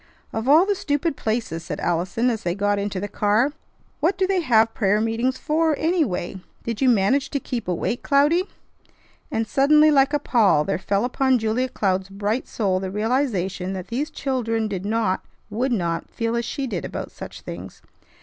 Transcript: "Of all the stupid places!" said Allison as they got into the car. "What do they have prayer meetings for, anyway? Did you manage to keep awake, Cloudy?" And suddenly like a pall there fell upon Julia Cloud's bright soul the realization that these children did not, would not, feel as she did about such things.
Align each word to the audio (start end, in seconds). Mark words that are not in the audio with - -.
"Of 0.33 0.47
all 0.49 0.65
the 0.65 0.73
stupid 0.73 1.15
places!" 1.15 1.63
said 1.63 1.79
Allison 1.79 2.31
as 2.31 2.41
they 2.41 2.55
got 2.55 2.79
into 2.79 2.99
the 2.99 3.07
car. 3.07 3.51
"What 3.99 4.17
do 4.17 4.25
they 4.25 4.41
have 4.41 4.73
prayer 4.73 4.99
meetings 4.99 5.37
for, 5.37 5.77
anyway? 5.77 6.41
Did 6.63 6.81
you 6.81 6.89
manage 6.89 7.29
to 7.29 7.39
keep 7.39 7.67
awake, 7.67 8.01
Cloudy?" 8.01 8.45
And 9.29 9.47
suddenly 9.47 9.91
like 9.91 10.11
a 10.11 10.17
pall 10.17 10.63
there 10.63 10.79
fell 10.79 11.05
upon 11.05 11.37
Julia 11.37 11.69
Cloud's 11.69 12.09
bright 12.09 12.47
soul 12.47 12.79
the 12.79 12.89
realization 12.89 13.73
that 13.73 13.89
these 13.89 14.09
children 14.09 14.67
did 14.67 14.87
not, 14.87 15.23
would 15.51 15.71
not, 15.71 16.09
feel 16.09 16.35
as 16.35 16.45
she 16.45 16.65
did 16.65 16.83
about 16.83 17.11
such 17.11 17.41
things. 17.41 17.83